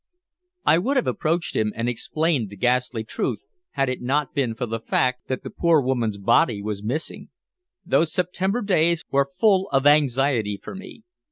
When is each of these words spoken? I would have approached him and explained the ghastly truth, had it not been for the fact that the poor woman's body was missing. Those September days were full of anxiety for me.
I 0.65 0.79
would 0.79 0.97
have 0.97 1.05
approached 1.05 1.55
him 1.55 1.73
and 1.75 1.87
explained 1.87 2.49
the 2.49 2.55
ghastly 2.57 3.03
truth, 3.03 3.45
had 3.73 3.87
it 3.87 4.01
not 4.01 4.33
been 4.33 4.55
for 4.55 4.65
the 4.65 4.79
fact 4.79 5.27
that 5.27 5.43
the 5.43 5.51
poor 5.51 5.79
woman's 5.79 6.17
body 6.17 6.59
was 6.59 6.81
missing. 6.81 7.29
Those 7.85 8.11
September 8.11 8.61
days 8.63 9.05
were 9.11 9.29
full 9.37 9.69
of 9.69 9.85
anxiety 9.85 10.57
for 10.59 10.73
me. 10.73 11.03